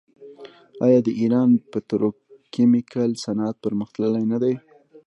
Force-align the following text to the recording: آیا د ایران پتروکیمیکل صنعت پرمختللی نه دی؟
آیا 0.85 0.99
د 1.03 1.09
ایران 1.21 1.49
پتروکیمیکل 1.71 3.11
صنعت 3.23 3.55
پرمختللی 3.63 4.23
نه 4.31 4.37
دی؟ 4.43 4.53